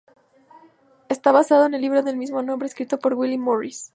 Está 1.09 1.31
basada 1.31 1.67
en 1.67 1.75
el 1.75 1.81
libro 1.81 2.01
del 2.01 2.17
mismo 2.17 2.41
nombre, 2.41 2.67
escrito 2.67 2.97
por 2.97 3.13
Willie 3.13 3.37
Morris. 3.37 3.89